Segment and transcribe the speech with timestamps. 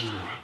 [0.00, 0.40] Mm.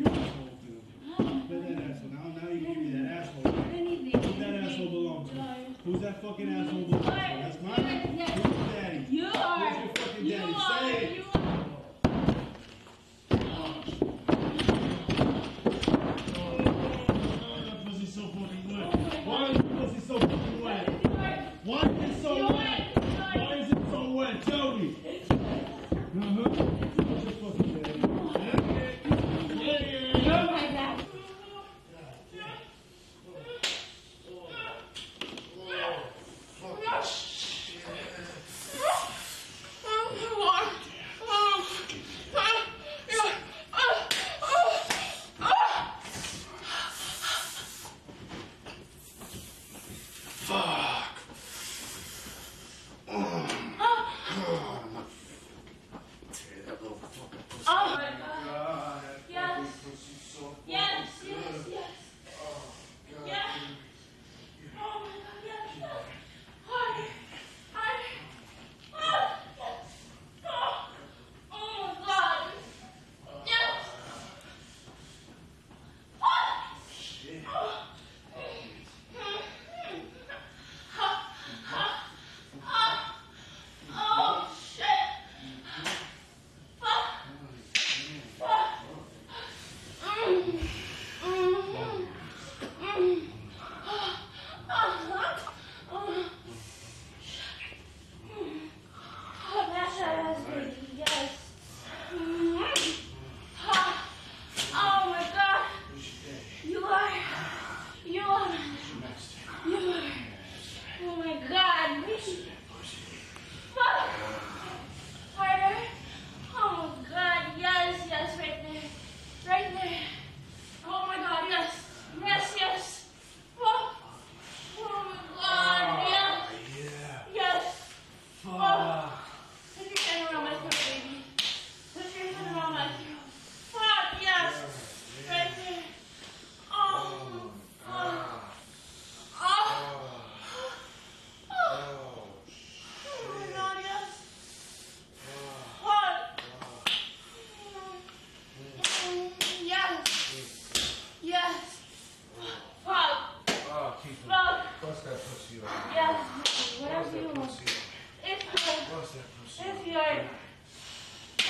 [0.00, 0.72] asshole to.
[1.48, 2.10] That asshole?
[2.10, 3.52] Now, now you give me that asshole.
[3.52, 5.34] Who that asshole belong to?
[5.84, 7.10] Who's that fucking asshole belong to?
[7.10, 9.06] That's my Who's daddy?
[9.10, 9.58] You are.
[9.58, 10.28] Your fucking daddy?
[10.28, 10.80] You are.
[10.80, 11.16] Say it.
[11.16, 11.40] You are.
[18.14, 19.26] So fucking wet?
[19.26, 20.84] Why is the pussy so fucking wet?
[21.64, 22.03] Why?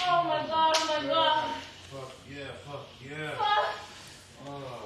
[0.07, 1.51] Oh my god, oh my god.
[1.91, 3.31] Fuck yeah, fuck yeah.
[3.37, 3.75] Fuck.
[4.47, 4.84] Uh.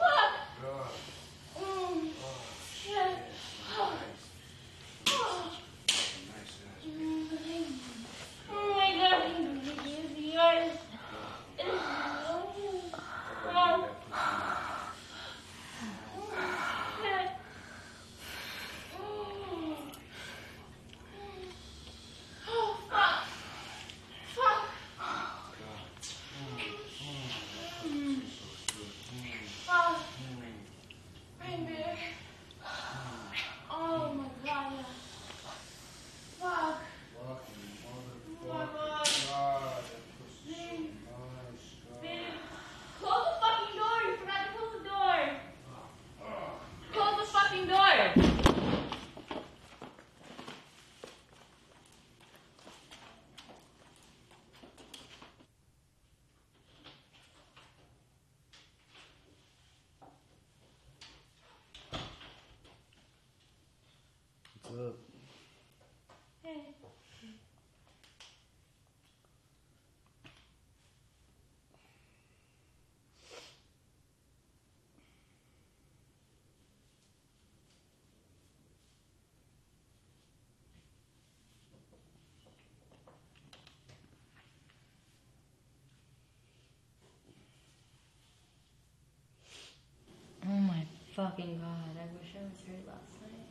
[91.38, 93.46] fucking god, I wish I was here last night.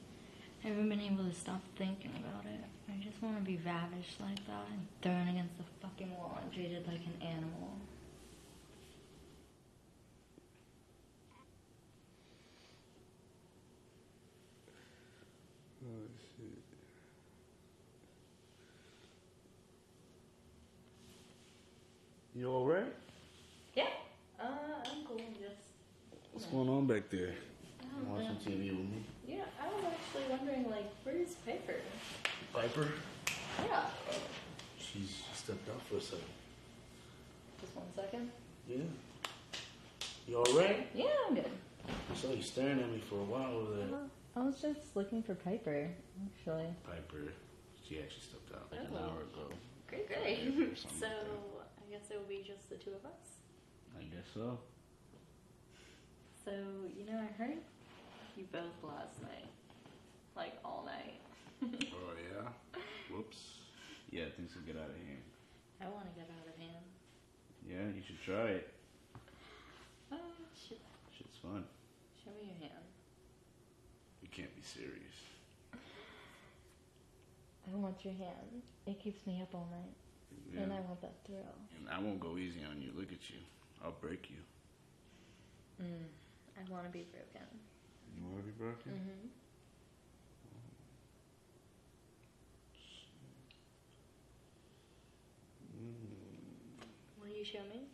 [0.64, 2.60] I haven't been able to stop thinking about it.
[2.90, 6.52] I just want to be ravished like that and thrown against the fucking wall and
[6.52, 7.78] treated like an animal.
[15.86, 16.64] Oh, shit.
[22.36, 22.94] You alright?
[23.76, 23.84] Yeah.
[24.40, 24.46] Uh,
[24.84, 25.18] I'm cool.
[25.40, 25.56] Just.
[26.34, 27.34] What's going on back there?
[28.26, 29.04] TV um, with me.
[29.28, 31.76] Yeah, I was actually wondering, like, where's Piper?
[32.54, 32.88] Piper?
[33.66, 33.86] Yeah.
[34.80, 36.26] She's stepped out for a second.
[37.62, 38.32] Just one second?
[38.68, 38.84] Yeah.
[40.28, 40.88] You alright?
[40.94, 41.52] Yeah, I'm good.
[41.88, 43.88] I saw you staring at me for a while over there.
[44.36, 45.90] I was just looking for Piper,
[46.26, 46.68] actually.
[46.86, 47.32] Piper,
[47.88, 48.98] she actually stepped out like an oh.
[48.98, 49.54] hour ago.
[49.88, 50.78] Great, great.
[51.00, 53.40] So, I guess it will be just the two of us.
[53.98, 54.60] I guess so.
[56.44, 56.52] So,
[56.96, 57.58] you know, I heard
[58.38, 59.48] you both last night.
[60.36, 61.20] Like, all night.
[61.94, 62.50] Oh yeah?
[63.10, 63.40] Whoops.
[64.12, 65.26] Yeah, things will get out of hand.
[65.82, 66.86] I want to get out of hand.
[67.68, 68.72] Yeah, you should try it.
[70.12, 70.18] Oh,
[70.54, 70.80] shit.
[71.18, 71.64] Shit's fun.
[72.24, 72.86] Show me your hand.
[74.22, 75.18] You can't be serious.
[75.74, 75.78] I
[77.76, 78.62] want your hand.
[78.86, 79.96] It keeps me up all night.
[80.54, 80.62] Yeah.
[80.62, 81.58] And I want that thrill.
[81.80, 82.92] And I won't go easy on you.
[82.96, 83.40] Look at you.
[83.84, 84.38] I'll break you.
[85.84, 86.06] Mm.
[86.56, 87.48] I want to be broken.
[88.16, 88.92] You want to be broken?
[88.92, 89.28] Mm-hmm.
[95.84, 96.18] Mm.
[97.22, 97.88] Will you show me?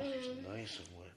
[0.00, 1.12] It's nice and wet.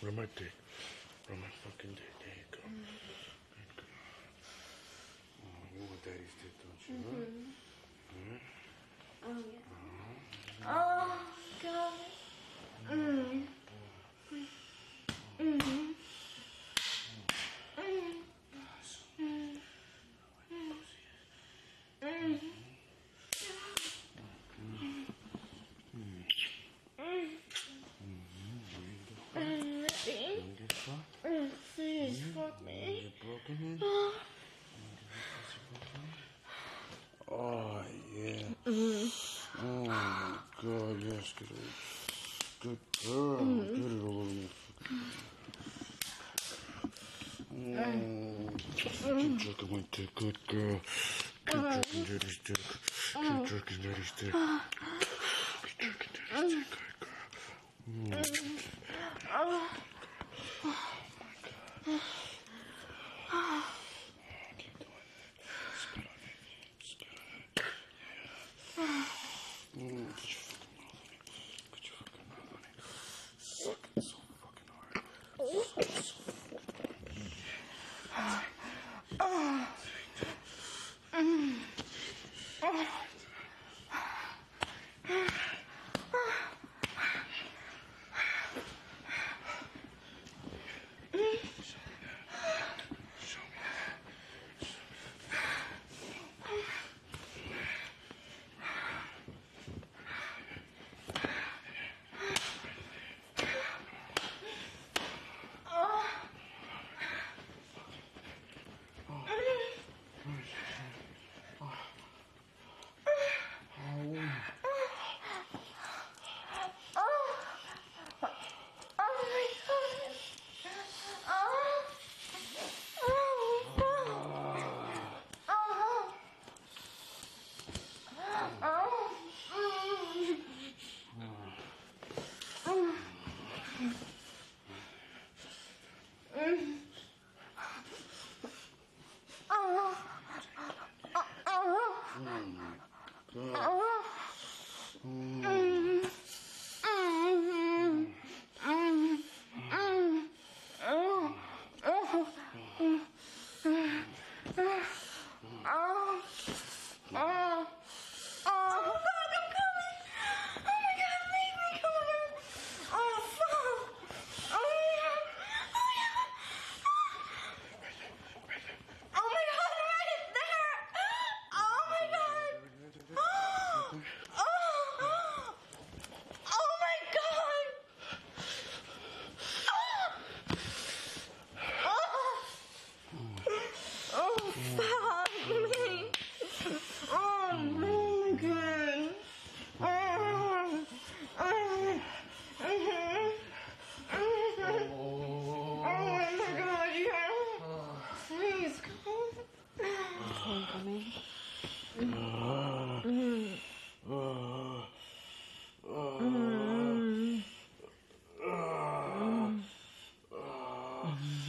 [0.00, 0.52] Where my dick?
[1.30, 2.10] Where my fucking dick?
[2.18, 2.58] There you go.
[2.66, 2.90] Mm-hmm.
[3.54, 3.94] Good girl.
[5.46, 6.94] Oh, you want daddy's dick, don't you?
[7.06, 7.14] huh?
[7.14, 7.54] Mm-hmm.
[8.26, 8.42] Mm-hmm.
[9.26, 10.66] Oh, yeah.
[10.66, 11.22] Oh,
[11.62, 11.94] God.
[12.90, 13.46] Mm.
[15.40, 15.80] Mm.
[29.30, 31.22] You get fucked?
[31.76, 32.72] Please fuck me.
[32.82, 33.78] You get broken in?
[37.30, 37.82] Oh,
[38.16, 38.42] yeah.
[39.62, 41.48] Oh, my God, yes, good.
[42.60, 43.44] Good girl.
[43.64, 44.48] Get it all over me.
[47.52, 47.59] Oh,
[48.76, 50.80] keep jerking my dick, good girl.
[51.46, 52.58] Keep jerking daddy's dick.
[53.14, 54.34] Keep jerking daddy's dick.
[55.62, 56.68] Keep jerking daddy's dick,
[57.00, 57.14] good
[58.10, 58.22] girl.
[58.22, 59.79] Keep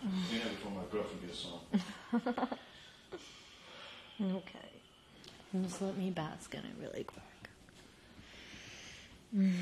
[0.00, 1.60] Clean that before my girlfriend gets home.
[4.22, 5.62] Okay.
[5.62, 7.24] Just let me bask in it really quick.
[9.36, 9.52] Mm.